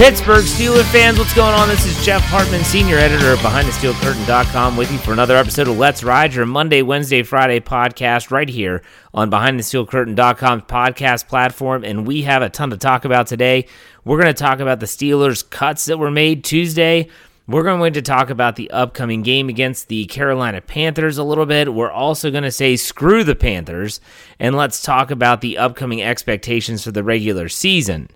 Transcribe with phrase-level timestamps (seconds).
[0.03, 1.69] Pittsburgh Steelers fans, what's going on?
[1.69, 6.03] This is Jeff Hartman, senior editor of BehindTheSteelCurtain.com, with you for another episode of Let's
[6.03, 8.83] Ride, your Monday, Wednesday, Friday podcast right here
[9.15, 11.85] on BehindTheSteelCurtain.com's podcast platform.
[11.85, 13.67] And we have a ton to talk about today.
[14.05, 17.09] We're going to talk about the Steelers' cuts that were made Tuesday.
[17.47, 21.73] We're going to talk about the upcoming game against the Carolina Panthers a little bit.
[21.73, 24.01] We're also going to say screw the Panthers,
[24.41, 28.09] and let's talk about the upcoming expectations for the regular season.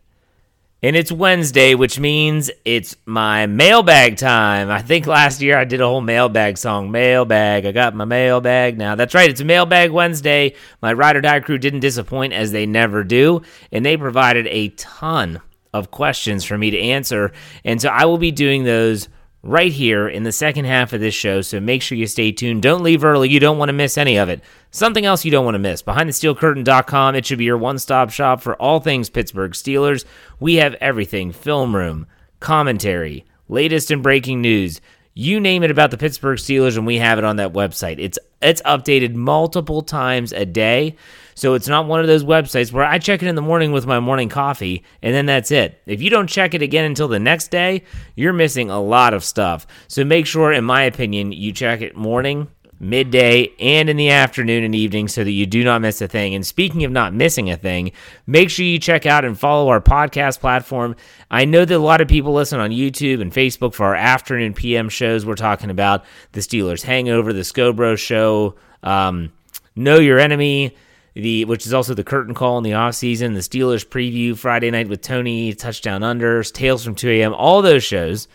[0.83, 4.71] And it's Wednesday, which means it's my mailbag time.
[4.71, 6.91] I think last year I did a whole mailbag song.
[6.91, 8.95] Mailbag, I got my mailbag now.
[8.95, 10.55] That's right, it's Mailbag Wednesday.
[10.83, 13.41] My Ride or Die crew didn't disappoint as they never do,
[13.73, 15.41] and they provided a ton
[15.73, 17.33] of questions for me to answer.
[17.65, 19.09] And so I will be doing those
[19.47, 21.41] right here in the second half of this show.
[21.41, 22.63] So make sure you stay tuned.
[22.63, 23.29] Don't leave early.
[23.29, 24.43] You don't want to miss any of it.
[24.71, 25.83] Something else you don't want to miss.
[25.83, 27.15] BehindTheSteelCurtain.com.
[27.15, 30.05] It should be your one stop shop for all things Pittsburgh Steelers.
[30.41, 32.07] We have everything film room,
[32.41, 34.81] commentary, latest and breaking news.
[35.19, 37.97] You name it about the Pittsburgh Steelers, and we have it on that website.
[37.99, 40.97] It's it's updated multiple times a day.
[41.35, 43.87] So it's not one of those websites where I check it in the morning with
[43.87, 45.81] my morning coffee and then that's it.
[45.87, 47.83] If you don't check it again until the next day,
[48.15, 49.67] you're missing a lot of stuff.
[49.89, 54.65] So make sure, in my opinion, you check it morning, midday, and in the afternoon
[54.65, 56.35] and evening so that you do not miss a thing.
[56.35, 57.93] And speaking of not missing a thing,
[58.27, 60.97] make sure you check out and follow our podcast platform.
[61.31, 64.55] I know that a lot of people listen on YouTube and Facebook for our afternoon
[64.55, 65.25] PM shows.
[65.25, 69.33] We're talking about the Steelers Hangover, the Scobro Show, um,
[69.75, 70.77] Know Your Enemy
[71.17, 74.87] the which is also the curtain call in the offseason, the Steelers preview Friday night
[74.87, 78.29] with Tony, Touchdown Unders, Tales from 2 a.m., all those shows.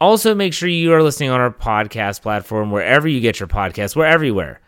[0.00, 3.96] Also, make sure you are listening on our podcast platform, wherever you get your podcasts.
[3.96, 4.60] We're everywhere.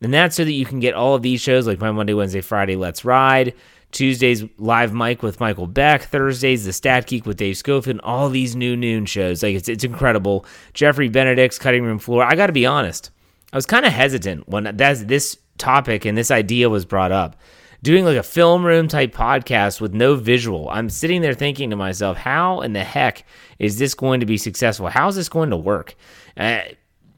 [0.00, 2.40] And that's so that you can get all of these shows like my Monday, Wednesday,
[2.40, 3.54] Friday, Let's Ride,
[3.90, 8.54] Tuesdays, Live Mike with Michael Beck, Thursdays, The Stat Geek with Dave Schofield, all these
[8.54, 9.42] new noon shows.
[9.42, 10.46] Like, it's, it's incredible.
[10.72, 12.22] Jeffrey Benedict's Cutting Room Floor.
[12.22, 13.10] I got to be honest,
[13.52, 17.36] I was kind of hesitant when this topic and this idea was brought up.
[17.82, 20.68] Doing like a film room type podcast with no visual.
[20.68, 23.24] I'm sitting there thinking to myself, how in the heck
[23.60, 24.88] is this going to be successful?
[24.88, 25.94] How is this going to work?
[26.36, 26.62] Uh,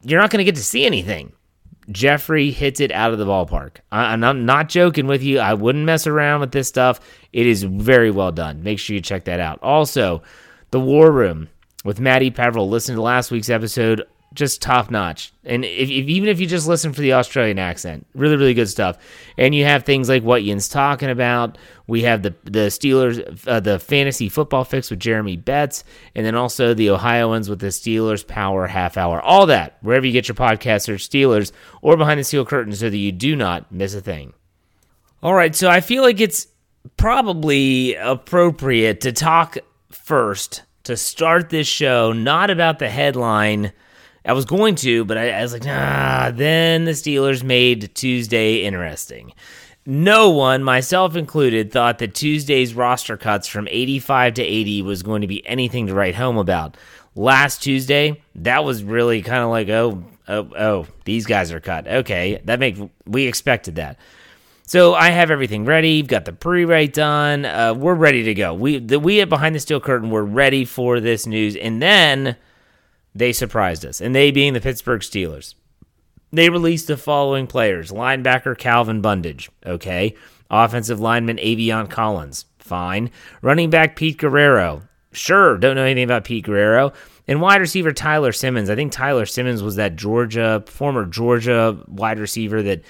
[0.03, 1.33] you're not going to get to see anything.
[1.89, 3.77] Jeffrey hits it out of the ballpark.
[3.91, 5.39] I, I'm not joking with you.
[5.39, 6.99] I wouldn't mess around with this stuff.
[7.33, 8.61] It is very well done.
[8.61, 9.59] Make sure you check that out.
[9.63, 10.21] Also,
[10.69, 11.49] The War Room
[11.83, 12.69] with Maddie Peverill.
[12.69, 15.33] Listen to last week's episode just top notch.
[15.43, 18.69] And if, if, even if you just listen for the Australian accent, really, really good
[18.69, 18.97] stuff.
[19.37, 21.57] And you have things like what Yin's talking about.
[21.87, 25.83] We have the the Steelers, uh, the fantasy football fix with Jeremy Betts,
[26.15, 29.21] and then also the Ohioans with the Steelers Power Half Hour.
[29.21, 32.89] All that wherever you get your podcasts or Steelers or behind the steel curtain, so
[32.89, 34.33] that you do not miss a thing.
[35.21, 36.47] All right, so I feel like it's
[36.97, 39.57] probably appropriate to talk
[39.91, 43.71] first to start this show, not about the headline
[44.23, 46.31] I was going to, but I, I was like, nah.
[46.31, 49.33] Then the Steelers made Tuesday interesting.
[49.85, 55.21] No one, myself included, thought that Tuesday's roster cuts from 85 to 80 was going
[55.21, 56.77] to be anything to write home about.
[57.15, 61.87] Last Tuesday, that was really kind of like, oh, oh, oh, these guys are cut.
[61.87, 63.97] Okay, that makes we expected that.
[64.65, 65.93] So I have everything ready.
[65.93, 67.43] You've got the pre-write done.
[67.43, 68.53] Uh, we're ready to go.
[68.53, 70.11] We the, we at behind the steel curtain.
[70.11, 72.37] We're ready for this news, and then
[73.13, 75.55] they surprised us, and they being the Pittsburgh Steelers.
[76.31, 80.15] They released the following players linebacker Calvin Bundage, okay.
[80.49, 83.09] Offensive lineman Avion Collins, fine.
[83.41, 86.93] Running back Pete Guerriero, sure, don't know anything about Pete Guerriero.
[87.27, 88.69] And wide receiver Tyler Simmons.
[88.69, 92.81] I think Tyler Simmons was that Georgia, former Georgia wide receiver that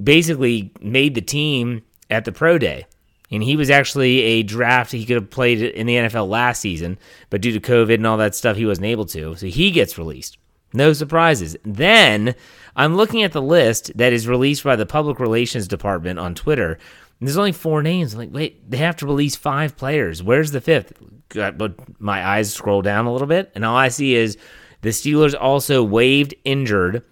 [0.00, 2.86] basically made the team at the pro day
[3.30, 6.98] and he was actually a draft he could have played in the NFL last season,
[7.30, 9.36] but due to COVID and all that stuff, he wasn't able to.
[9.36, 10.36] So he gets released.
[10.72, 11.56] No surprises.
[11.64, 12.34] Then
[12.76, 16.72] I'm looking at the list that is released by the Public Relations Department on Twitter.
[17.18, 18.14] And there's only four names.
[18.14, 20.22] I'm like, wait, they have to release five players.
[20.22, 20.92] Where's the fifth?
[21.28, 24.36] But my eyes scroll down a little bit, and all I see is
[24.80, 27.04] the Steelers also waived injured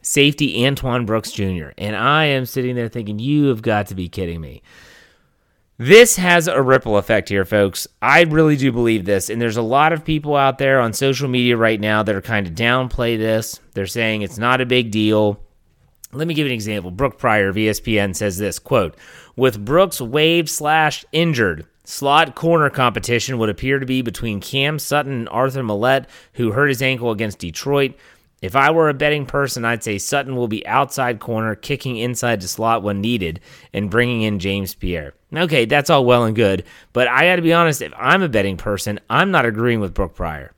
[0.00, 1.70] safety Antoine Brooks Jr.
[1.76, 4.62] And I am sitting there thinking, you have got to be kidding me.
[5.78, 7.86] This has a ripple effect here, folks.
[8.00, 9.28] I really do believe this.
[9.28, 12.22] And there's a lot of people out there on social media right now that are
[12.22, 13.60] kind of downplay this.
[13.74, 15.38] They're saying it's not a big deal.
[16.12, 16.90] Let me give an example.
[16.90, 18.96] Brooke Pryor of ESPN says this quote,
[19.36, 25.12] with Brooks waived slash injured, slot corner competition would appear to be between Cam Sutton
[25.12, 27.94] and Arthur Maulet, who hurt his ankle against Detroit.
[28.42, 32.40] If I were a betting person, I'd say Sutton will be outside corner, kicking inside
[32.40, 33.40] the slot when needed,
[33.72, 35.14] and bringing in James Pierre.
[35.34, 38.28] Okay, that's all well and good, but I got to be honest, if I'm a
[38.28, 40.52] betting person, I'm not agreeing with Brooke Pryor.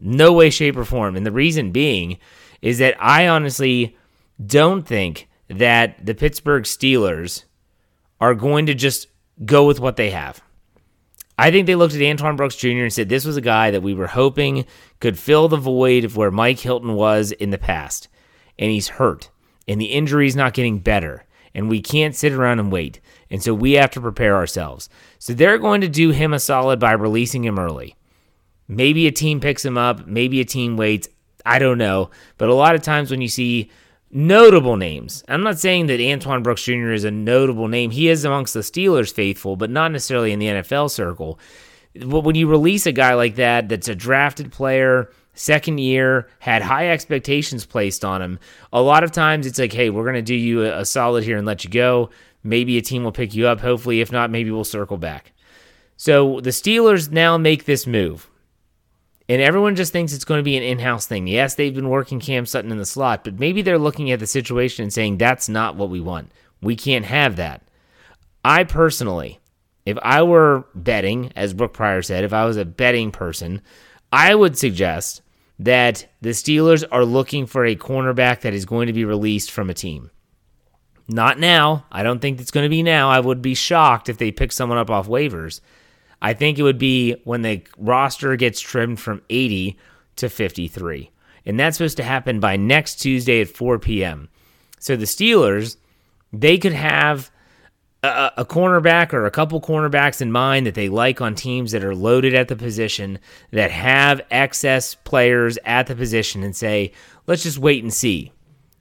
[0.00, 1.16] No way, shape, or form.
[1.16, 2.18] And the reason being
[2.62, 3.96] is that I honestly
[4.44, 7.44] don't think that the Pittsburgh Steelers
[8.20, 9.08] are going to just
[9.44, 10.40] go with what they have.
[11.38, 12.68] I think they looked at Antoine Brooks Jr.
[12.68, 14.66] and said this was a guy that we were hoping
[14.98, 18.08] could fill the void of where Mike Hilton was in the past.
[18.58, 19.30] And he's hurt.
[19.68, 21.24] And the injury's not getting better.
[21.54, 23.00] And we can't sit around and wait.
[23.30, 24.88] And so we have to prepare ourselves.
[25.20, 27.94] So they're going to do him a solid by releasing him early.
[28.66, 30.06] Maybe a team picks him up.
[30.06, 31.08] Maybe a team waits.
[31.46, 32.10] I don't know.
[32.36, 33.70] But a lot of times when you see
[34.10, 35.24] notable names.
[35.28, 36.92] I'm not saying that Antoine Brooks Jr.
[36.92, 37.90] is a notable name.
[37.90, 41.38] He is amongst the Steelers faithful, but not necessarily in the NFL circle.
[41.94, 46.62] But when you release a guy like that, that's a drafted player, second year, had
[46.62, 48.38] high expectations placed on him,
[48.72, 51.38] a lot of times it's like, hey, we're going to do you a solid here
[51.38, 52.10] and let you go.
[52.42, 53.60] Maybe a team will pick you up.
[53.60, 55.32] Hopefully, if not, maybe we'll circle back.
[55.96, 58.30] So the Steelers now make this move.
[59.28, 61.26] And everyone just thinks it's going to be an in house thing.
[61.26, 64.26] Yes, they've been working Cam Sutton in the slot, but maybe they're looking at the
[64.26, 66.32] situation and saying, that's not what we want.
[66.62, 67.62] We can't have that.
[68.44, 69.38] I personally,
[69.84, 73.60] if I were betting, as Brooke Pryor said, if I was a betting person,
[74.10, 75.20] I would suggest
[75.58, 79.68] that the Steelers are looking for a cornerback that is going to be released from
[79.68, 80.10] a team.
[81.08, 81.86] Not now.
[81.90, 83.10] I don't think it's going to be now.
[83.10, 85.60] I would be shocked if they pick someone up off waivers.
[86.20, 89.78] I think it would be when the roster gets trimmed from 80
[90.16, 91.10] to 53.
[91.46, 94.28] And that's supposed to happen by next Tuesday at 4 p.m.
[94.80, 95.76] So the Steelers,
[96.32, 97.30] they could have
[98.02, 101.84] a, a, cornerback or a couple cornerbacks in mind that they like on teams that
[101.84, 103.18] are loaded at the position,
[103.50, 106.92] that have excess players at the position, and say,
[107.26, 108.32] let's just wait and see.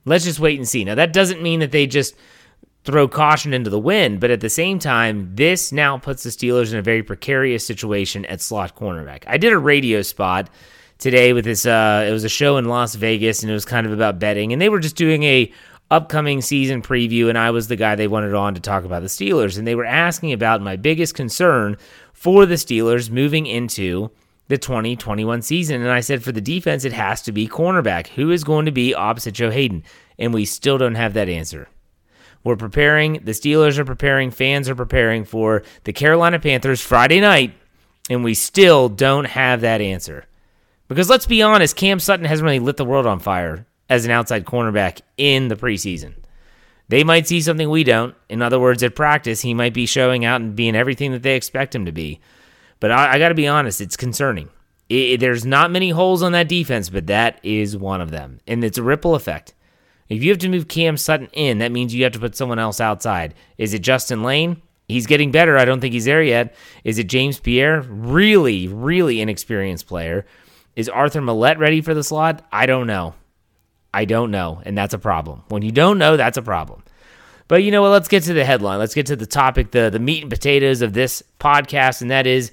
[0.06, 0.84] Let's just wait and see.
[0.84, 2.16] Now, that doesn't mean that they just
[2.84, 6.72] throw caution into the wind, but at the same time, this now puts the Steelers
[6.72, 9.24] in a very precarious situation at slot cornerback.
[9.28, 10.50] I did a radio spot
[10.98, 13.86] today with this uh it was a show in Las Vegas and it was kind
[13.86, 15.52] of about betting and they were just doing a
[15.90, 19.08] upcoming season preview and I was the guy they wanted on to talk about the
[19.08, 21.78] Steelers and they were asking about my biggest concern
[22.14, 24.10] for the Steelers moving into
[24.50, 28.08] the 2021 season and I said for the defense it has to be cornerback.
[28.08, 29.84] Who is going to be opposite Joe Haden
[30.18, 31.70] And we still don't have that answer.
[32.48, 37.54] We're preparing, the Steelers are preparing, fans are preparing for the Carolina Panthers Friday night,
[38.10, 40.24] and we still don't have that answer.
[40.88, 44.12] Because let's be honest, Cam Sutton hasn't really lit the world on fire as an
[44.12, 46.14] outside cornerback in the preseason.
[46.88, 48.16] They might see something we don't.
[48.30, 51.36] In other words, at practice, he might be showing out and being everything that they
[51.36, 52.22] expect him to be.
[52.80, 54.48] But I, I got to be honest, it's concerning.
[54.88, 58.40] It, there's not many holes on that defense, but that is one of them.
[58.48, 59.54] And it's a ripple effect.
[60.10, 62.60] If you have to move Cam Sutton in, that means you have to put someone
[62.60, 63.34] else outside.
[63.58, 64.62] Is it Justin Layne?
[64.88, 65.58] He's getting better.
[65.58, 66.56] I don't think he's there yet.
[66.84, 67.82] Is it James Pierre?
[67.82, 70.26] Really, really inexperienced player.
[70.78, 72.46] Is Arthur Maulet ready for the slot?
[72.52, 73.16] I don't know.
[73.94, 75.44] I don't know, and that's a problem.
[75.50, 76.84] When you don't know, that's a problem.
[77.48, 77.90] But you know what?
[77.90, 78.80] Let's get to the headline.
[78.80, 82.28] Let's get to the topic, the, the meat and potatoes of this podcast, and that
[82.28, 82.52] is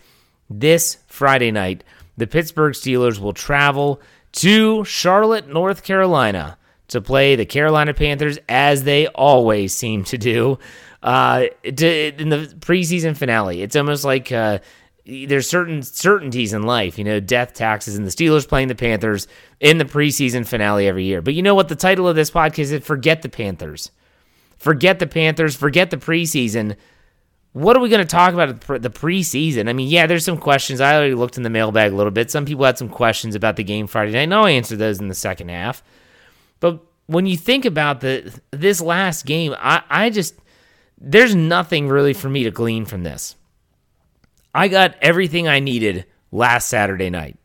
[0.48, 1.84] this Friday night,
[2.16, 4.00] the Pittsburgh Steelers will travel
[4.32, 6.56] to Charlotte, North Carolina
[6.88, 10.58] to play the Carolina Panthers as they always seem to do
[11.02, 13.62] uh, to, in the preseason finale.
[13.62, 14.58] It's almost like uh,
[15.06, 19.28] there's certain certainties in life, you know, death taxes, and the Steelers playing the Panthers
[19.60, 21.20] in the preseason finale every year.
[21.20, 21.68] But you know what?
[21.68, 23.90] The title of this podcast is Forget the Panthers.
[24.56, 25.54] Forget the Panthers.
[25.56, 26.76] Forget the preseason.
[27.52, 29.68] What are we going to talk about the preseason?
[29.68, 30.80] I mean, yeah, there's some questions.
[30.80, 32.30] I already looked in the mailbag a little bit.
[32.30, 34.28] Some people had some questions about the game Friday night.
[34.28, 35.84] No, I answered those in the second half.
[36.64, 40.34] But when you think about the this last game, I, I just
[40.98, 43.36] there's nothing really for me to glean from this.
[44.54, 47.36] I got everything I needed last Saturday night.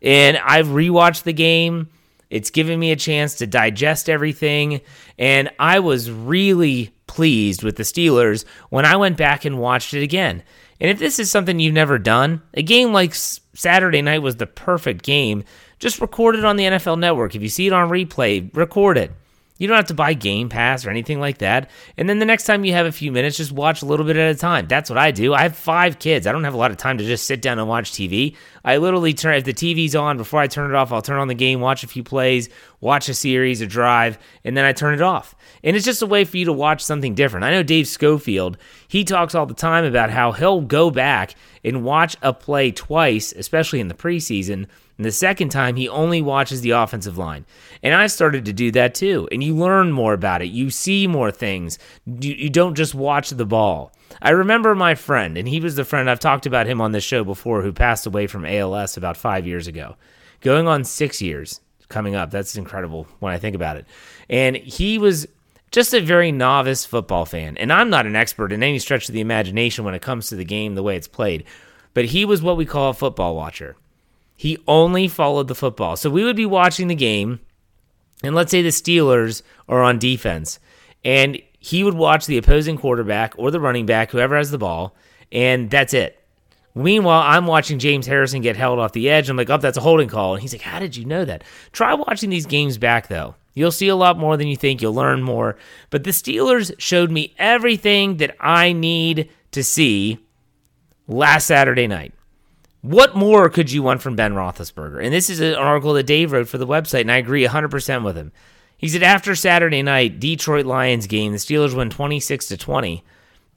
[0.00, 1.90] And I've rewatched the game.
[2.30, 4.80] It's given me a chance to digest everything.
[5.18, 10.02] And I was really pleased with the Steelers when I went back and watched it
[10.02, 10.42] again.
[10.80, 14.46] And if this is something you've never done, a game like Saturday night was the
[14.46, 15.44] perfect game
[15.78, 17.34] just record it on the NFL network.
[17.34, 19.12] If you see it on replay, record it.
[19.58, 21.70] You don't have to buy Game Pass or anything like that.
[21.96, 24.16] And then the next time you have a few minutes, just watch a little bit
[24.16, 24.66] at a time.
[24.66, 25.32] That's what I do.
[25.32, 26.26] I have five kids.
[26.26, 28.36] I don't have a lot of time to just sit down and watch TV.
[28.64, 31.28] I literally turn if the TV's on before I turn it off, I'll turn on
[31.28, 34.92] the game, watch a few plays, watch a series, a drive, and then I turn
[34.92, 35.34] it off.
[35.64, 37.44] And it's just a way for you to watch something different.
[37.44, 41.82] I know Dave Schofield, he talks all the time about how he'll go back and
[41.82, 44.66] watch a play twice, especially in the preseason.
[44.96, 47.44] And the second time, he only watches the offensive line.
[47.82, 49.28] And I started to do that too.
[49.30, 50.46] And you learn more about it.
[50.46, 51.78] You see more things.
[52.06, 53.92] You, you don't just watch the ball.
[54.22, 57.04] I remember my friend, and he was the friend I've talked about him on this
[57.04, 59.96] show before, who passed away from ALS about five years ago,
[60.40, 62.30] going on six years coming up.
[62.30, 63.86] That's incredible when I think about it.
[64.30, 65.26] And he was
[65.70, 67.56] just a very novice football fan.
[67.58, 70.36] And I'm not an expert in any stretch of the imagination when it comes to
[70.36, 71.44] the game, the way it's played.
[71.92, 73.76] But he was what we call a football watcher.
[74.36, 75.96] He only followed the football.
[75.96, 77.40] So we would be watching the game,
[78.22, 80.58] and let's say the Steelers are on defense,
[81.04, 84.94] and he would watch the opposing quarterback or the running back, whoever has the ball,
[85.32, 86.22] and that's it.
[86.74, 89.30] Meanwhile, I'm watching James Harrison get held off the edge.
[89.30, 90.34] I'm like, oh, that's a holding call.
[90.34, 91.42] And he's like, how did you know that?
[91.72, 93.34] Try watching these games back, though.
[93.54, 94.82] You'll see a lot more than you think.
[94.82, 95.56] You'll learn more.
[95.88, 100.18] But the Steelers showed me everything that I need to see
[101.08, 102.12] last Saturday night.
[102.86, 105.02] What more could you want from Ben Roethlisberger?
[105.02, 108.04] And this is an article that Dave wrote for the website, and I agree 100%
[108.04, 108.30] with him.
[108.78, 113.02] He said after Saturday night Detroit Lions game, the Steelers win 26 to 20.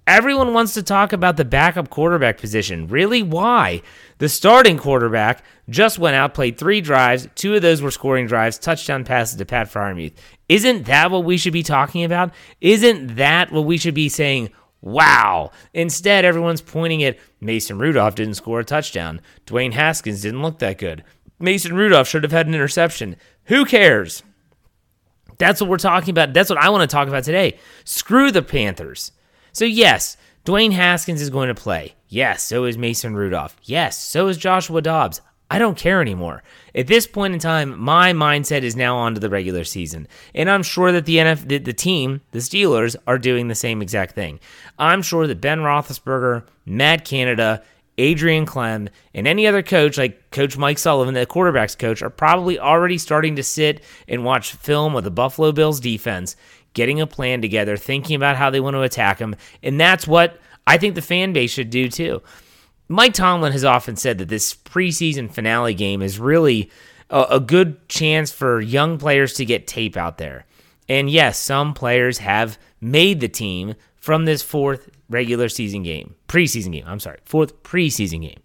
[0.08, 2.88] Everyone wants to talk about the backup quarterback position.
[2.88, 3.22] Really?
[3.22, 3.84] Why?
[4.18, 7.28] The starting quarterback just went out, played three drives.
[7.36, 10.14] Two of those were scoring drives, touchdown passes to Pat Freiermuth.
[10.48, 12.32] Isn't that what we should be talking about?
[12.62, 14.50] Isn't that what we should be saying?
[14.82, 15.52] Wow.
[15.74, 19.22] Instead, everyone's pointing at Mason Rudolph didn't score a touchdown.
[19.46, 21.04] Dwayne Haskins didn't look that good.
[21.40, 23.16] Mason Rudolph should have had an interception.
[23.46, 24.24] Who cares?
[25.38, 26.34] That's what we're talking about.
[26.34, 27.58] That's what I want to talk about today.
[27.86, 29.12] Screw the Panthers.
[29.54, 31.96] So, yes, Dwayne Haskins is going to play.
[32.08, 33.56] Yes, so is Mason Rudolph.
[33.64, 35.22] Yes, so is Joshua Dobbs.
[35.52, 36.44] I don't care anymore.
[36.76, 40.08] At this point in time, my mindset is now on to the regular season.
[40.36, 43.82] And I'm sure that the NF, the, the team, the Steelers, are doing the same
[43.82, 44.40] exact thing.
[44.78, 47.64] I'm sure that Ben Roethlisberger, Matt Canada,
[47.98, 52.60] Adrian Klemm, and any other coach like Coach Mike Sullivan, the quarterback's coach, are probably
[52.60, 56.36] already starting to sit and watch film of the Buffalo Bills defense,
[56.74, 59.36] getting a plan together, thinking about how they want to attack them.
[59.64, 62.22] And that's what I think the fan base should do too.
[62.92, 66.72] Mike Tomlin has often said that this preseason finale game is really
[67.12, 70.48] a, a good chance for young players to get tape out there.
[70.90, 76.72] And yes, some players have made the team from this fourth regular season game, preseason
[76.72, 76.86] game.
[76.88, 78.40] I'm sorry, fourth preseason game.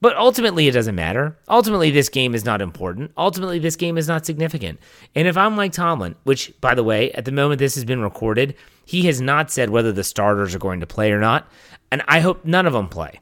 [0.00, 1.36] But ultimately, it doesn't matter.
[1.48, 3.10] Ultimately, this game is not important.
[3.18, 4.78] Ultimately, this game is not significant.
[5.16, 8.00] And if I'm Mike Tomlin, which, by the way, at the moment this has been
[8.00, 8.54] recorded,
[8.86, 11.50] he has not said whether the starters are going to play or not.
[11.90, 13.20] And I hope none of them play.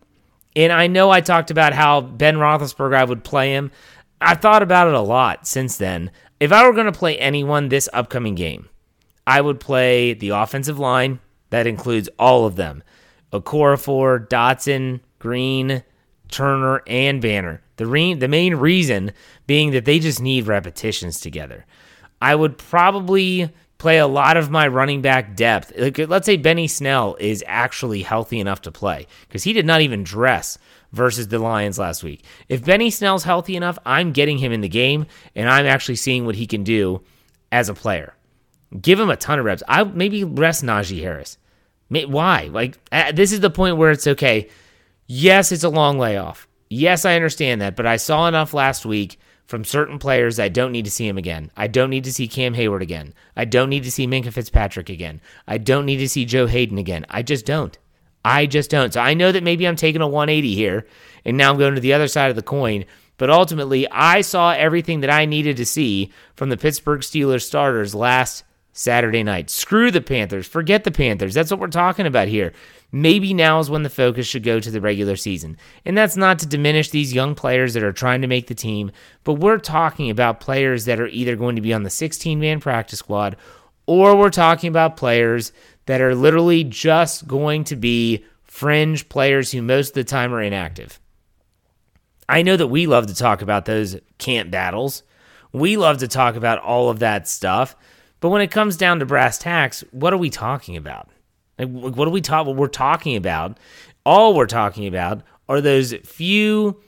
[0.57, 3.71] And I know I talked about how Ben Roethlisberger, I would play him.
[4.21, 6.11] I've thought about it a lot since then.
[6.41, 8.69] If I were going to play anyone this upcoming game,
[9.27, 12.83] I would play the offensive line, that includes all of them
[13.33, 15.83] Okorafor, Dotson, Green,
[16.29, 17.63] Turner, and Banner.
[17.77, 19.13] The, re- the main reason
[19.47, 21.67] being that they just need repetitions together.
[22.21, 25.73] I would probably play a lot of my running back depth.
[25.79, 29.81] Like, let's say Benny Snell is actually healthy enough to play because he did not
[29.81, 30.59] even dress
[30.93, 32.25] versus the Lions last week.
[32.49, 36.27] If Benny Snell's healthy enough, I'm getting him in the game and I'm actually seeing
[36.27, 37.03] what he can do
[37.53, 38.15] as a player.
[38.81, 39.63] Give him a ton of reps.
[39.69, 41.39] I maybe rest Najee Harris.
[41.89, 42.51] Why?
[42.53, 42.79] Like
[43.15, 44.49] this is the point where it's okay.
[45.07, 46.47] Yes, it's a long layoff.
[46.69, 50.73] Yes, I understand that, but I saw enough last week from certain players I don't
[50.73, 51.51] need to see him again.
[51.57, 53.15] I don't need to see Cam Hayward again.
[53.35, 55.23] I don't need to see Minkah Fitzpatrick again.
[55.47, 57.07] I don't need to see Joe Haden again.
[57.09, 57.77] I just don't.
[58.23, 58.93] I just don't.
[58.93, 60.87] So I know that maybe I'm taking a 180 here,
[61.25, 62.85] and now I'm going to the other side of the coin.
[63.17, 67.95] But ultimately, I saw everything that I needed to see from the Pittsburgh Steelers starters
[67.95, 69.49] last Saturday night.
[69.49, 70.47] Screw the Panthers.
[70.47, 71.33] Forget the Panthers.
[71.33, 72.53] That's what we're talking about here.
[72.91, 75.59] Maybe now is when the focus should go to the regular season.
[75.85, 78.91] And that's not to diminish these young players that are trying to make the team,
[79.25, 82.61] but we're talking about players that are either going to be on the 16 man
[82.61, 83.37] practice squad
[83.89, 85.51] or we're talking about players
[85.87, 90.43] that are literally just going to be fringe players who most of the time are
[90.43, 91.01] inactive.
[92.29, 95.03] I know that we love to talk about those camp battles.
[95.53, 97.75] We love to talk about all of that stuff.
[98.21, 101.09] But when it comes down to brass tacks, what are we talking about?
[101.59, 102.49] Like, what are we talking?
[102.49, 103.59] What we're talking about?
[104.05, 106.81] All we're talking about are those few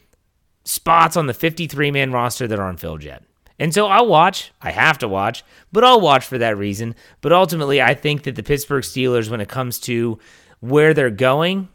[0.65, 3.25] spots on the 53 man roster that aren't filled yet.
[3.59, 4.53] And so I'll watch.
[4.62, 6.95] I have to watch, but I'll watch for that reason.
[7.21, 10.19] But ultimately, I think that the Pittsburgh Steelers, when it comes to
[10.61, 11.69] where they're going,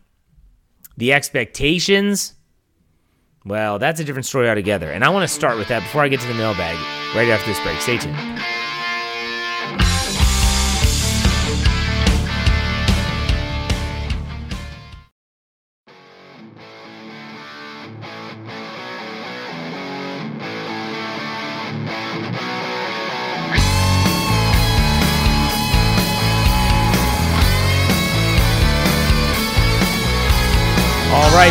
[0.97, 2.33] the expectations,
[3.45, 4.91] Well, that's a different story altogether.
[4.91, 6.75] And I want to start with that before I get to the mailbag
[7.15, 7.79] right after this break.
[7.79, 8.15] Stay tuned.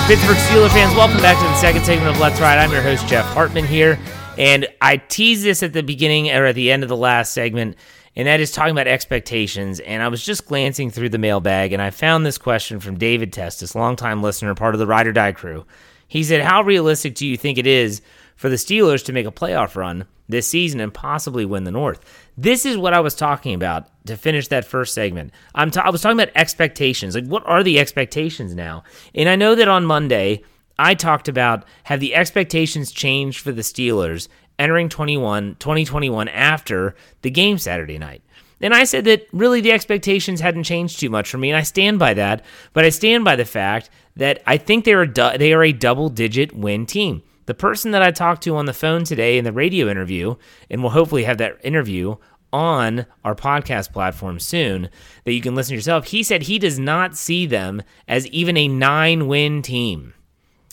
[0.06, 2.58] Pittsburgh Steelers fans, welcome back to the second segment of Let's Ride.
[2.58, 3.98] I'm your host, Jeff Hartman here.
[4.36, 7.78] And I teased this at the beginning or at the end of the last segment,
[8.14, 9.80] and that is talking about expectations.
[9.80, 13.32] And I was just glancing through the mailbag, and I found this question from David
[13.32, 15.64] Testis, longtime listener, part of the Ride or Die crew.
[16.06, 18.02] He said, How realistic do you think it is
[18.36, 22.00] for the Steelers to make a playoff run this season and possibly win the North?
[22.36, 25.32] This is what I was talking about to finish that first segment.
[25.54, 27.14] I'm t- I was talking about expectations.
[27.14, 28.84] Like, what are the expectations now?
[29.14, 30.42] And I know that on Monday,
[30.78, 34.28] I talked about have the expectations changed for the Steelers
[34.58, 38.22] entering 21, 2021 after the game Saturday night.
[38.60, 41.62] And I said that really the expectations hadn't changed too much for me, and I
[41.62, 42.44] stand by that.
[42.72, 45.72] But I stand by the fact that I think they're a du- they are a
[45.72, 47.22] double digit win team.
[47.46, 50.36] The person that I talked to on the phone today in the radio interview,
[50.70, 52.16] and we'll hopefully have that interview
[52.52, 54.88] on our podcast platform soon
[55.24, 56.06] that you can listen to yourself.
[56.06, 60.14] He said he does not see them as even a nine win team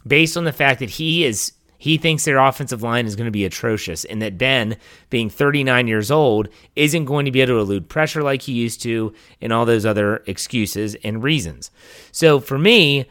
[0.05, 3.31] based on the fact that he is he thinks their offensive line is going to
[3.31, 4.77] be atrocious and that Ben,
[5.09, 8.83] being 39 years old, isn't going to be able to elude pressure like he used
[8.83, 9.11] to
[9.41, 11.71] and all those other excuses and reasons.
[12.11, 13.09] So for me,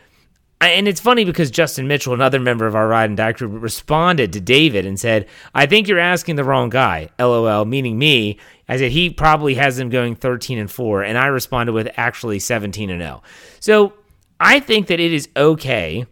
[0.66, 4.40] and it's funny because Justin Mitchell, another member of our ride and die responded to
[4.40, 8.38] David and said, I think you're asking the wrong guy, lol, meaning me.
[8.68, 12.38] I said he probably has them going 13 and 4, and I responded with actually
[12.38, 13.22] 17 and 0.
[13.58, 13.94] So
[14.38, 16.06] I think that it is okay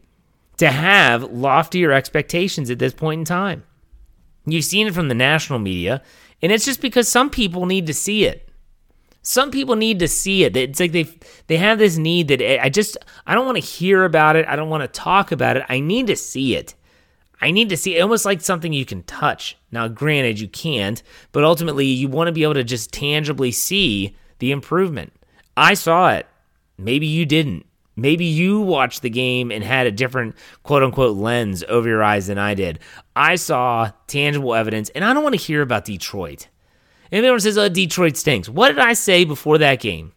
[0.57, 3.64] to have loftier expectations at this point in time.
[4.47, 6.02] You've seen it from the national media,
[6.40, 8.48] and it's just because some people need to see it.
[9.23, 10.57] Some people need to see it.
[10.57, 11.09] It's like they
[11.49, 12.97] they have this need that eh, I just
[13.27, 14.47] I don't want to hear about it.
[14.49, 15.65] I don't want to talk about it.
[15.69, 16.75] I need to see it.
[17.41, 19.57] I need to see it almost like something you can touch.
[19.71, 24.17] Now, granted, you can't, but ultimately you want to be able to just tangibly see
[24.41, 25.13] the improvement.
[25.57, 26.26] I saw it.
[26.76, 27.67] Maybe you didn't.
[27.97, 32.28] Maybe you watched the game and had a different quote unquote lens over your eyes
[32.28, 32.78] than I did.
[33.17, 36.47] I saw tangible evidence, and I don't want to hear about Detroit.
[37.10, 38.49] And everyone says, oh, Detroit stinks.
[38.49, 40.12] What did I say before that game?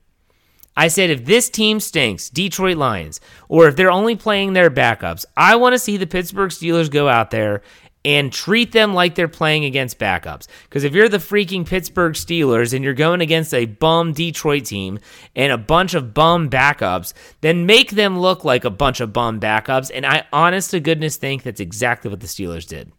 [0.75, 5.25] I said, if this team stinks, Detroit Lions, or if they're only playing their backups,
[5.35, 7.61] I want to see the Pittsburgh Steelers go out there
[8.03, 10.47] and treat them like they're playing against backups.
[10.63, 14.99] Because if you're the freaking Pittsburgh Steelers and you're going against a bum Detroit team
[15.35, 19.39] and a bunch of bum backups, then make them look like a bunch of bum
[19.39, 19.91] backups.
[19.93, 22.91] And I honest to goodness think that's exactly what the Steelers did.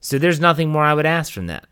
[0.00, 1.66] So there's nothing more I would ask from that.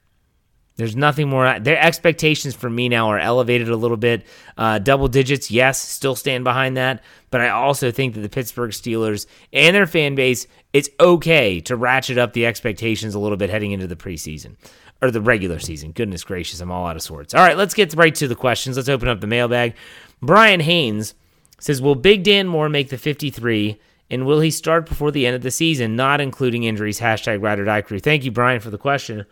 [0.80, 1.60] There's nothing more.
[1.60, 4.26] Their expectations for me now are elevated a little bit.
[4.56, 7.04] Uh, double digits, yes, still stand behind that.
[7.30, 11.76] But I also think that the Pittsburgh Steelers and their fan base, it's okay to
[11.76, 14.56] ratchet up the expectations a little bit heading into the preseason
[15.02, 15.92] or the regular season.
[15.92, 17.34] Goodness gracious, I'm all out of sorts.
[17.34, 18.76] All right, let's get right to the questions.
[18.76, 19.74] Let's open up the mailbag.
[20.22, 21.14] Brian Haynes
[21.58, 23.78] says, Will Big Dan Moore make the 53?
[24.10, 26.98] And will he start before the end of the season, not including injuries?
[26.98, 28.00] Hashtag Ride or Die Crew.
[28.00, 29.24] Thank you, Brian, for the question.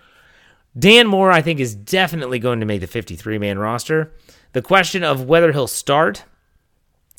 [0.76, 4.12] Dan Moore, I think, is definitely going to make the 53 man roster.
[4.52, 6.24] The question of whether he'll start,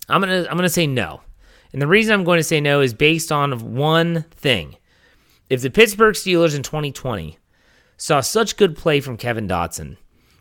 [0.07, 1.21] I'm gonna I'm gonna say no.
[1.71, 4.75] And the reason I'm going to say no is based on one thing.
[5.49, 7.37] If the Pittsburgh Steelers in 2020
[7.97, 9.97] saw such good play from Kevin Dotson,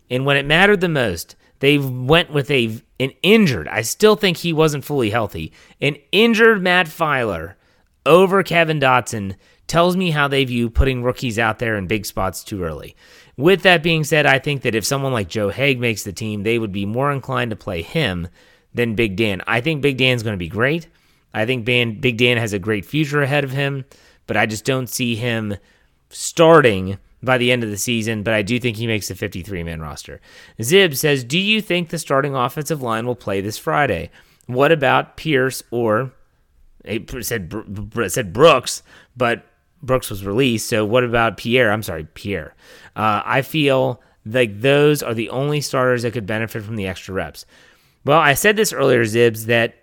[0.09, 4.37] and when it mattered the most, they went with a an injured, I still think
[4.37, 7.55] he wasn't fully healthy, an injured Matt Feiler
[8.05, 9.35] over Kevin Dotson
[9.67, 12.95] tells me how they view putting rookies out there in big spots too early.
[13.37, 16.43] With that being said, I think that if someone like Joe Haeg makes the team,
[16.43, 18.27] they would be more inclined to play him
[18.73, 19.41] than Big Dan.
[19.47, 20.87] I think Big Dan's going to be great.
[21.33, 23.85] I think Big Dan has a great future ahead of him,
[24.27, 25.55] but I just don't see him
[26.09, 29.63] starting by the end of the season, but I do think he makes the 53
[29.63, 30.21] man roster.
[30.61, 34.09] Zib says, Do you think the starting offensive line will play this Friday?
[34.47, 36.11] What about Pierce or
[36.83, 37.53] it said
[38.07, 38.83] said Brooks,
[39.15, 39.45] but
[39.81, 40.67] Brooks was released.
[40.67, 41.71] So what about Pierre?
[41.71, 42.55] I'm sorry, Pierre.
[42.95, 47.13] Uh, I feel like those are the only starters that could benefit from the extra
[47.13, 47.45] reps.
[48.05, 49.75] Well, I said this earlier, Zibs, that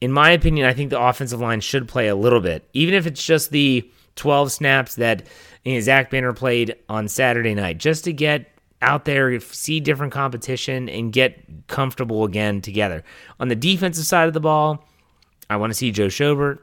[0.00, 3.06] in my opinion, I think the offensive line should play a little bit, even if
[3.06, 5.26] it's just the 12 snaps that
[5.64, 8.50] you know, Zach Banner played on Saturday night, just to get
[8.82, 13.02] out there, see different competition, and get comfortable again together.
[13.40, 14.86] On the defensive side of the ball,
[15.48, 16.58] I want to see Joe Schobert.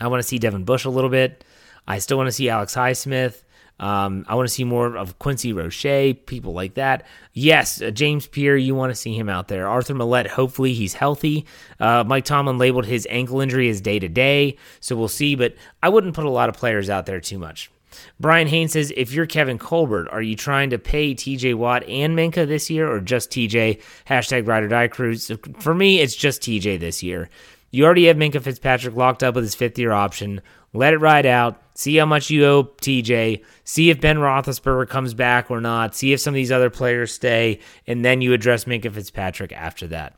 [0.00, 1.44] I want to see Devin Bush a little bit.
[1.86, 3.42] I still want to see Alex Highsmith.
[3.80, 7.06] Um, I want to see more of Quincy Roche, people like that.
[7.32, 9.68] Yes, uh, James Pierre, you want to see him out there.
[9.68, 11.44] Arthur Maulet, hopefully he's healthy.
[11.80, 15.56] Uh, Mike Tomlin labeled his ankle injury as day to day, so we'll see, but
[15.82, 17.70] I wouldn't put a lot of players out there too much.
[18.18, 22.16] Brian Haynes says, if you're Kevin Colbert, are you trying to pay TJ Watt and
[22.16, 23.80] Minkah this year or just TJ?
[24.06, 25.30] Hashtag ride or die cruise.
[25.60, 27.28] For me, it's just TJ this year.
[27.74, 30.40] You already have Minkah Fitzpatrick locked up with his fifth year option.
[30.72, 31.60] Let it ride out.
[31.74, 33.42] See how much you owe TJ.
[33.64, 35.96] See if Ben Roethlisberger comes back or not.
[35.96, 37.58] See if some of these other players stay,
[37.88, 40.14] and then you address Minkah Fitzpatrick after that.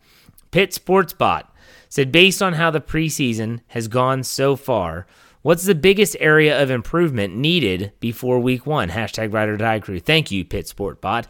[0.51, 1.45] Pitt Sportsbot
[1.89, 5.07] said, based on how the preseason has gone so far,
[5.41, 8.91] what's the biggest area of improvement needed before Week One?
[8.91, 9.99] Hashtag Ride or Die Crew.
[9.99, 11.25] Thank you, Pitt Sportbot.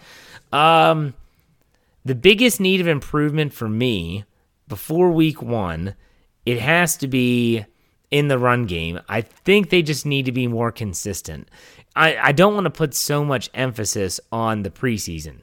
[0.53, 1.15] Um,
[2.05, 4.25] the biggest need of improvement for me
[4.67, 5.95] before Week One,
[6.47, 7.67] it has to be
[8.11, 9.01] in the run game.
[9.09, 11.49] I think they just need to be more consistent.
[11.95, 15.41] I, I don't want to put so much emphasis on the preseason.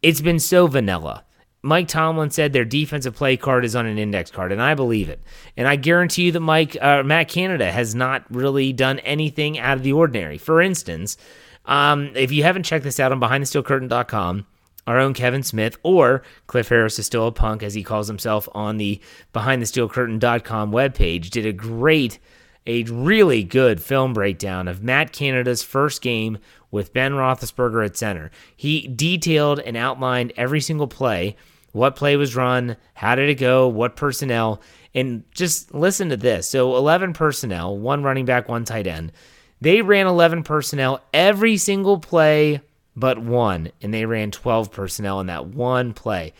[0.00, 1.24] It's been so vanilla.
[1.62, 5.08] Mike Tomlin said their defensive play card is on an index card, and I believe
[5.08, 5.20] it.
[5.56, 9.78] And I guarantee you that Mike uh, Matt Canada has not really done anything out
[9.78, 10.36] of the ordinary.
[10.36, 11.16] For instance,
[11.64, 14.46] um, if you haven't checked this out on BehindTheSteelCurtain.com,
[14.86, 18.48] our own Kevin Smith, or Cliff Harris is still a punk, as he calls himself
[18.54, 19.00] on the
[19.32, 22.18] BehindTheSteelCurtain.com webpage, did a great,
[22.66, 26.38] a really good film breakdown of Matt Canada's first game
[26.70, 28.30] with Ben Roethlisberger at center.
[28.56, 31.36] He detailed and outlined every single play,
[31.72, 34.60] what play was run, how did it go, what personnel,
[34.94, 36.48] and just listen to this.
[36.48, 39.12] So 11 personnel, one running back, one tight end.
[39.60, 42.60] They ran 11 personnel every single play
[42.96, 46.32] but one, and they ran 12 personnel in that one play.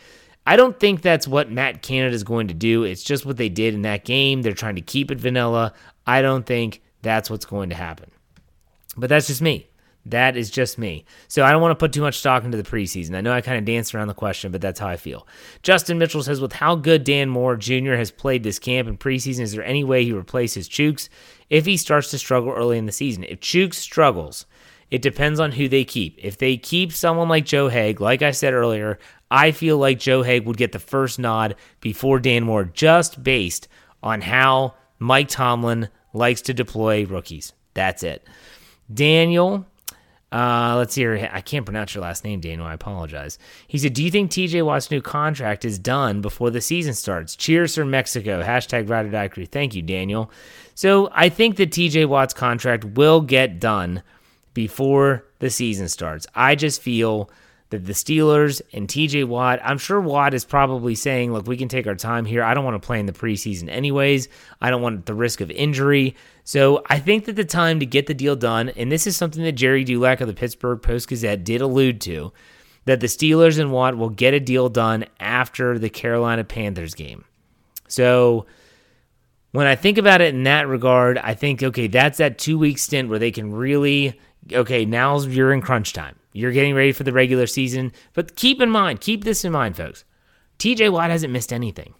[0.47, 2.83] I don't think that's what Matt Canada is going to do.
[2.83, 4.41] It's just what they did in that game.
[4.41, 5.73] They're trying to keep it vanilla.
[6.05, 8.11] I don't think that's what's going to happen.
[8.95, 9.67] But that's just me.
[10.07, 11.03] That is just me.
[11.27, 13.15] So I don't want to put too much stock into the preseason.
[13.15, 15.27] I know I kind of danced around the question, but that's how I feel.
[15.63, 17.93] Justin Mitchell says, with how good Dan Moore Jr.
[17.93, 21.09] has played this camp in preseason, is there any way he replaces Chuks
[21.49, 23.23] if he starts to struggle early in the season?
[23.23, 24.45] If Chuks struggles,
[24.91, 26.17] it depends on who they keep.
[26.21, 28.99] If they keep someone like Joe Haeg, like I said earlier,
[29.31, 33.67] I feel like Joe Haeg would get the first nod before Dan Moore, just based
[34.03, 37.53] on how Mike Tomlin likes to deploy rookies.
[37.73, 38.27] That's it.
[38.93, 39.65] Daniel,
[40.31, 41.29] uh, let's see here.
[41.31, 42.67] I can't pronounce your last name, Daniel.
[42.67, 43.39] I apologize.
[43.67, 47.35] He said, Do you think TJ Watt's new contract is done before the season starts?
[47.35, 48.43] Cheers from Mexico.
[48.43, 49.45] Hashtag Ride or Die Crew.
[49.45, 50.31] Thank you, Daniel.
[50.73, 54.03] So I think that TJ Watt's contract will get done
[54.55, 56.25] before the season starts.
[56.33, 57.29] I just feel
[57.69, 61.67] that the Steelers and TJ Watt, I'm sure Watt is probably saying, look, we can
[61.67, 62.41] take our time here.
[62.41, 64.29] I don't want to play in the preseason anyways.
[64.61, 66.15] I don't want the risk of injury.
[66.43, 69.43] So I think that the time to get the deal done, and this is something
[69.43, 72.31] that Gerry Dulac of the Pittsburgh Post Gazette did allude to,
[72.85, 77.25] that the Steelers and Watt will get a deal done after the Carolina Panthers game.
[77.87, 78.45] So
[79.51, 82.77] when I think about it in that regard, I think, okay, that's that two week
[82.77, 84.19] stint where they can really
[84.51, 86.15] okay, now you're in crunch time.
[86.33, 87.91] You're getting ready for the regular season.
[88.13, 90.03] But keep in mind, keep this in mind, folks.
[90.59, 91.93] TJ Watt hasn't missed anything.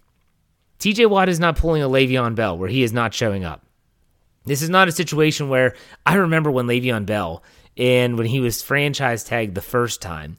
[0.78, 3.64] TJ Watt is not pulling a Le'Veon Bell where he is not showing up.
[4.44, 7.42] This is not a situation where I remember when Le'Veon Bell
[7.76, 10.36] and when he was franchise tagged the first time,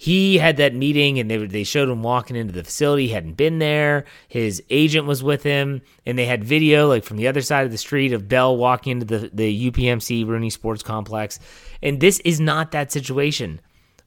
[0.00, 3.08] he had that meeting and they they showed him walking into the facility.
[3.08, 4.06] He hadn't been there.
[4.28, 7.70] His agent was with him, and they had video like from the other side of
[7.70, 11.38] the street of Bell walking into the the UPMC Rooney Sports Complex.
[11.82, 13.60] And this is not that situation.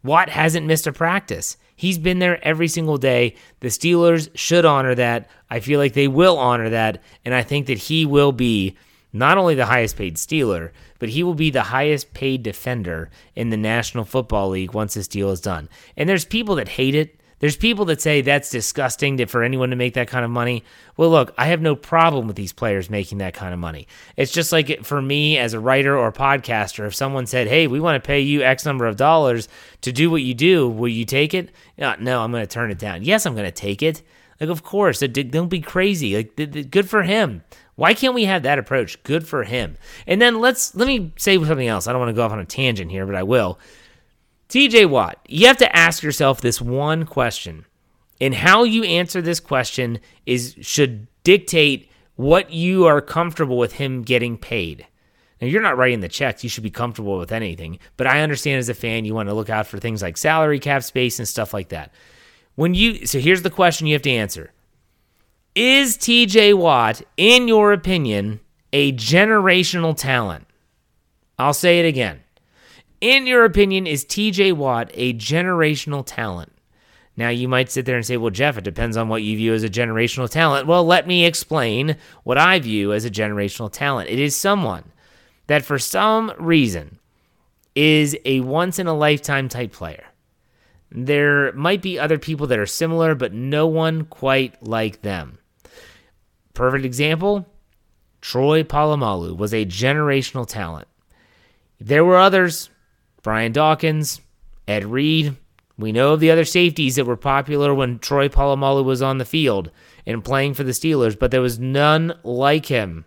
[0.04, 1.58] Watt hasn't missed a practice.
[1.76, 3.36] He's been there every single day.
[3.60, 5.30] The Steelers should honor that.
[5.52, 8.76] I feel like they will honor that, and I think that he will be
[9.14, 13.50] not only the highest paid Steeler, but he will be the highest paid defender in
[13.50, 15.70] the National Football League once this deal is done.
[15.96, 17.20] And there's people that hate it.
[17.40, 20.64] There's people that say that's disgusting to, for anyone to make that kind of money.
[20.96, 23.86] Well, look, I have no problem with these players making that kind of money.
[24.16, 27.82] It's just like for me as a writer or podcaster, if someone said, hey, we
[27.82, 29.50] want to pay you X number of dollars
[29.82, 31.50] to do what you do, will you take it?
[31.78, 33.04] Uh, no, I'm going to turn it down.
[33.04, 34.02] Yes, I'm going to take it.
[34.40, 36.16] Like, of course, don't be crazy.
[36.16, 37.44] Like, good for him.
[37.76, 39.02] Why can't we have that approach?
[39.04, 39.78] Good for him.
[40.06, 41.88] And then let's let me say something else.
[41.88, 43.60] I don't want to go off on a tangent here, but I will.
[44.50, 47.66] TJ Watt, you have to ask yourself this one question.
[48.22, 54.04] And how you answer this question is should dictate what you are comfortable with him
[54.04, 54.86] getting paid.
[55.42, 56.44] Now, you're not writing the checks.
[56.44, 57.80] You should be comfortable with anything.
[57.98, 60.60] But I understand as a fan, you want to look out for things like salary
[60.60, 61.92] cap space and stuff like that.
[62.56, 64.54] When you so here's the question you have to answer.
[65.56, 68.40] Is TJ Watt, in your opinion,
[68.72, 70.48] a generational talent?
[71.38, 72.22] I'll say it again.
[73.02, 76.52] In your opinion, is TJ Watt a generational talent?
[77.16, 79.54] Now, you might sit there and say, well, Jeff, it depends on what you view
[79.54, 80.66] as a generational talent.
[80.66, 84.10] Well, let me explain what I view as a generational talent.
[84.10, 84.92] It is someone
[85.46, 86.98] that, for some reason,
[87.76, 90.06] is a once in a lifetime type player.
[90.90, 95.38] There might be other people that are similar, but no one quite like them.
[96.54, 97.48] Perfect example
[98.22, 100.88] Troy Polamalu was a generational talent.
[101.80, 102.70] There were others
[103.22, 104.22] Brian Dawkins,
[104.68, 105.36] Ed Reed,
[105.78, 109.26] we know of the other safeties that were popular when Troy Polamalu was on the
[109.26, 109.72] field
[110.06, 113.06] and playing for the Steelers, but there was none like him.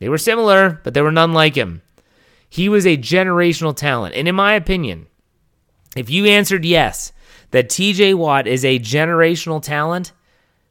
[0.00, 1.82] They were similar, but there were none like him.
[2.48, 4.14] He was a generational talent.
[4.16, 5.06] And in my opinion,
[5.96, 7.12] if you answered yes,
[7.52, 10.12] that TJ Watt is a generational talent,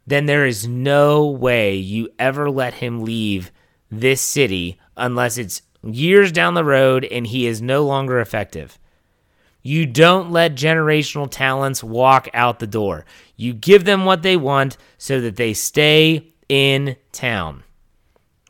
[0.06, 3.52] then there is no way you ever let him leave
[3.90, 8.78] this city unless it's years down the road and he is no longer effective.
[9.62, 13.06] You don't let generational talents walk out the door.
[13.38, 17.64] You give them what they want so that they stay in town.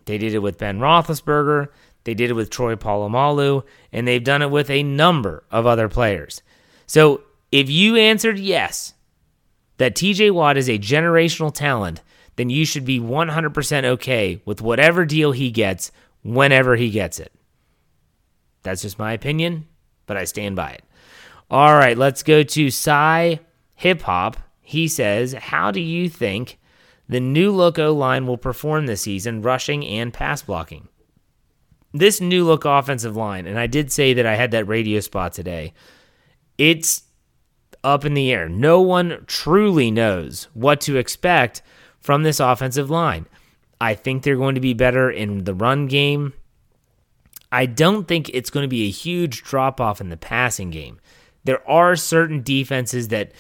[0.06, 1.68] They did it with Ben Roethlisberger.
[2.04, 3.64] They did it with Troy Polamalu,
[3.94, 6.42] and they've done it with a number of other players.
[6.86, 8.94] So if you answered yes,
[9.78, 12.02] that TJ Watt is a generational talent,
[12.36, 15.92] then you should be 100% okay with whatever deal he gets
[16.24, 17.32] whenever he gets it.
[18.64, 19.68] That's just my opinion,
[20.06, 20.84] but I stand by it.
[21.52, 23.40] All right, let's go to Cy
[23.76, 24.38] Hip Hop.
[24.62, 26.58] He says, How do you think
[27.08, 30.88] the new look O line will perform this season, rushing and pass blocking?
[31.92, 35.34] This new look offensive line, and I did say that I had that radio spot
[35.34, 35.74] today,
[36.58, 37.04] it's
[37.84, 38.48] up in the air.
[38.48, 41.62] No one truly knows what to expect
[42.00, 43.28] from this offensive line.
[43.80, 46.34] I think they're going to be better in the run game.
[47.52, 51.00] I don't think it's going to be a huge drop off in the passing game
[51.44, 53.32] there are certain defenses that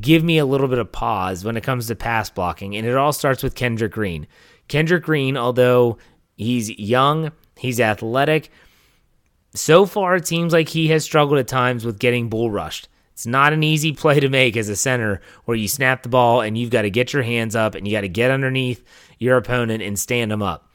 [0.00, 2.96] give me a little bit of pause when it comes to pass blocking, and it
[2.96, 4.26] all starts with Kendrick Green.
[4.68, 5.98] Kendrick Green, although
[6.36, 8.50] he's young, he's athletic.
[9.54, 12.88] So far, it seems like he has struggled at times with getting bull rushed.
[13.22, 16.40] It's not an easy play to make as a center where you snap the ball
[16.40, 18.84] and you've got to get your hands up and you got to get underneath
[19.20, 20.68] your opponent and stand them up.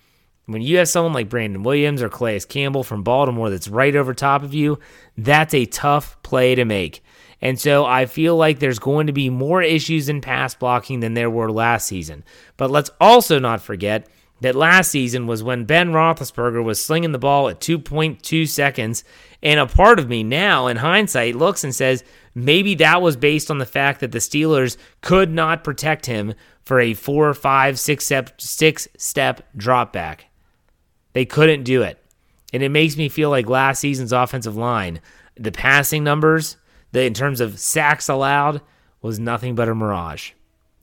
[0.45, 4.13] When you have someone like Brandon Williams or Calais Campbell from Baltimore that's right over
[4.13, 4.79] top of you,
[5.17, 7.03] that's a tough play to make.
[7.41, 11.15] And so I feel like there's going to be more issues in pass blocking than
[11.15, 12.23] there were last season.
[12.55, 14.07] But let's also not forget
[14.41, 19.03] that last season was when Ben Roethlisberger was slinging the ball at 2.2 seconds.
[19.41, 22.03] And a part of me now, in hindsight, looks and says
[22.37, 26.79] maybe that was based on the fact that the Steelers could not protect him for
[26.79, 30.27] a four, five, six step, six step drop back.
[31.13, 31.99] They couldn't do it.
[32.53, 35.01] And it makes me feel like last season's offensive line,
[35.35, 36.57] the passing numbers,
[36.91, 38.61] the in terms of sacks allowed,
[39.01, 40.31] was nothing but a mirage.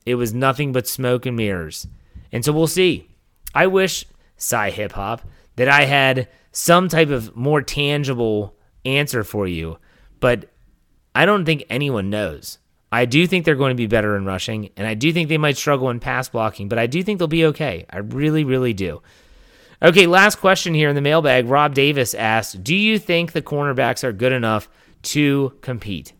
[0.04, 1.86] It was nothing but smoke and mirrors.
[2.32, 3.08] And so we'll see.
[3.54, 4.04] I wish,
[4.36, 5.22] Cy Hip Hop,
[5.54, 9.78] that I had some type of more tangible answer for you,
[10.18, 10.50] but
[11.14, 12.58] I don't think anyone knows.
[12.90, 15.38] I do think they're going to be better in rushing, and I do think they
[15.38, 17.86] might struggle in pass blocking, but I do think they'll be okay.
[17.90, 19.02] I really, really do.
[19.82, 21.48] Okay, last question here in the mailbag.
[21.48, 24.68] Rob Davis asked Do you think the cornerbacks are good enough
[25.02, 26.12] to compete?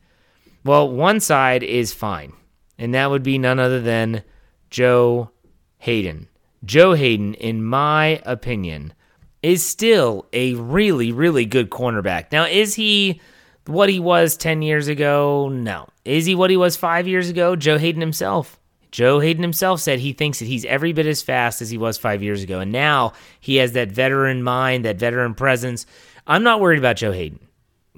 [0.64, 2.33] Well, one side is fine,
[2.76, 4.24] and that would be none other than
[4.70, 5.30] Joe
[5.78, 6.28] Haden.
[6.64, 8.94] Joe Haden, in my opinion,
[9.42, 12.33] is still a really, really good cornerback.
[12.33, 13.20] Now, is he
[13.66, 15.48] what he was 10 years ago?
[15.48, 15.88] No.
[16.05, 17.57] Is he what he was five years ago?
[17.57, 18.59] Joe Haden himself
[18.94, 21.98] Joe Haden himself said he thinks that he's every bit as fast as he was
[21.98, 22.61] five years ago.
[22.61, 25.85] And now he has that veteran mind, that veteran presence.
[26.29, 27.40] I'm not worried about Joe Haden.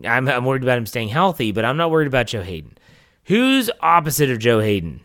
[0.06, 2.78] I'm, I'm worried about him staying healthy, but I'm not worried about Joe Haden.
[3.24, 5.00] Who's opposite of Joe Haden?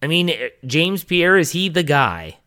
[0.00, 2.38] I mean, eh, James Pierre, is he the guy?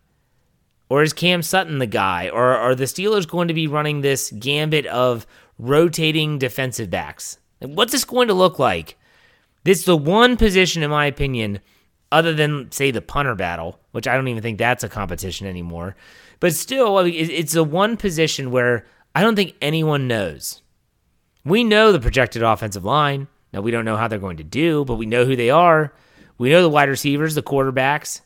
[0.88, 2.30] Or is Cam Sutton the guy?
[2.30, 7.38] Or are the Steelers going to be running this gambit of rotating defensive backs?
[7.60, 8.98] What's this going to look like?
[9.64, 11.60] This is the one position, in my opinion,
[12.12, 15.96] other than say the punter battle, which I don't even think that's a competition anymore.
[16.40, 20.62] But still, it's the one position where I don't think anyone knows.
[21.44, 23.28] We know the projected offensive line.
[23.54, 25.94] Now we don't know how they're going to do, but we know who they are.
[26.38, 28.22] We know the wide receivers, the quarterbacks.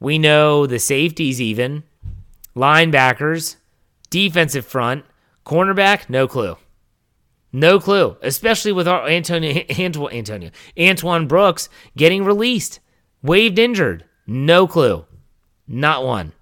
[0.00, 1.84] We know the safeties, even
[2.54, 3.56] linebackers,
[4.08, 5.04] defensive front,
[5.46, 6.10] cornerback.
[6.10, 6.56] No clue.
[7.52, 12.80] No clue, especially with our Antonio, Antonio, Antoine Brooks getting released.
[13.22, 14.04] Waived injured.
[14.26, 15.06] No clue.
[15.66, 16.32] Not one.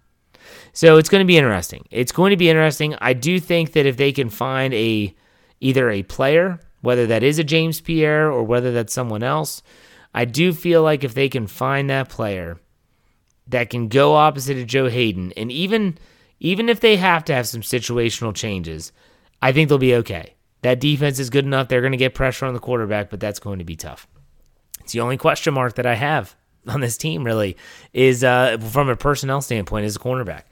[0.73, 1.87] So it's going to be interesting.
[1.90, 2.97] It's going to be interesting.
[3.01, 5.14] I do think that if they can find a
[5.61, 9.62] either a player, whether that is a James Pierre or whether that's someone else,
[10.12, 12.59] I do feel like if they can find that player
[13.47, 15.97] that can go opposite of Joe Haden and even
[16.45, 18.93] even if they have to have some situational changes,
[19.41, 20.35] I think they'll be okay.
[20.61, 21.69] That defense is good enough.
[21.69, 24.07] They're going to get pressure on the quarterback, but that's going to be tough.
[24.81, 27.57] It's the only question mark that I have on this team, really,
[27.95, 30.43] is uh, from a personnel standpoint, is a cornerback.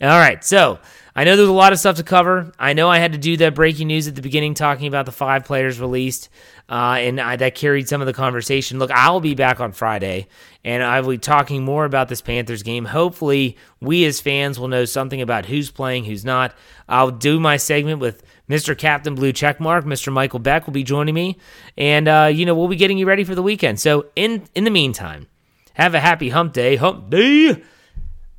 [0.00, 0.78] All right, so
[1.14, 2.52] I know there's a lot of stuff to cover.
[2.58, 5.12] I know I had to do that breaking news at the beginning, talking about the
[5.12, 6.28] five players released,
[6.68, 8.78] uh, and I, that carried some of the conversation.
[8.78, 10.26] Look, I'll be back on Friday,
[10.62, 12.84] and I will be talking more about this Panthers game.
[12.84, 16.54] Hopefully, we as fans will know something about who's playing, who's not.
[16.90, 18.76] I'll do my segment with Mr.
[18.76, 20.12] Captain Blue Checkmark, Mr.
[20.12, 21.38] Michael Beck will be joining me,
[21.78, 23.80] and uh, you know we'll be getting you ready for the weekend.
[23.80, 25.26] So in in the meantime,
[25.72, 27.62] have a happy Hump Day, Hump Day,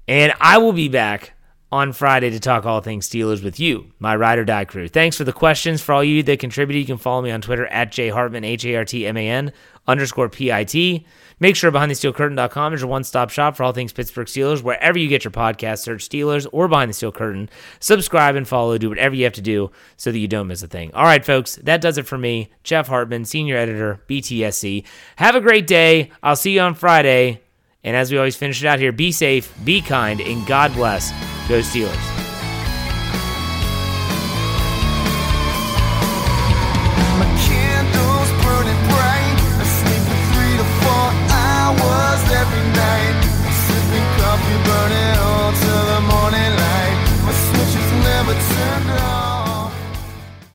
[0.08, 1.34] and I will be back
[1.72, 4.88] on Friday to talk all things Steelers with you, my ride or die crew.
[4.88, 5.82] Thanks for the questions.
[5.82, 8.76] For all you that contributed, you can follow me on Twitter at jhartman, H A
[8.76, 9.52] R T M A N
[9.88, 11.06] underscore P I T.
[11.40, 14.64] Make sure BehindTheSteelCurtain.com is your one stop shop for all things Pittsburgh Steelers.
[14.64, 17.50] Wherever you get your podcast, search Steelers or Behind the Steel Curtain.
[17.80, 18.78] Subscribe and follow.
[18.78, 20.92] Do whatever you have to do so that you don't miss a thing.
[20.94, 22.50] All right, folks, that does it for me.
[22.64, 24.84] Jeff Hartman, Senior Editor, BTSC.
[25.18, 26.12] Have a great day.
[26.24, 27.42] I'll see you on Friday.
[27.88, 31.10] And as we always finish it out here, be safe, be kind, and God bless.
[31.48, 32.27] Go Steelers.